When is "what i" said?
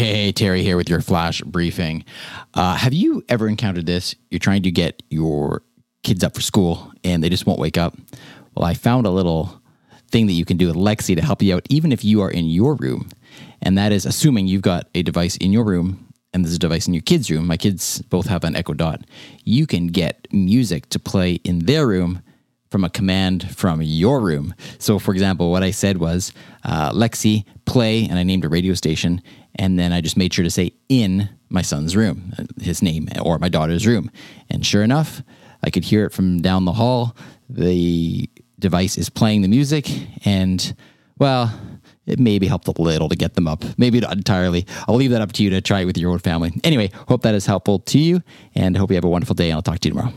25.50-25.72